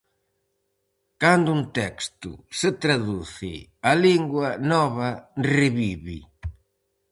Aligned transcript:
Cando 1.21 1.49
un 1.57 1.61
texto 1.79 2.31
se 2.59 2.69
traduce 2.83 3.53
a 3.91 3.91
lingua 4.05 4.49
nova 4.71 5.09
revive. 5.57 6.17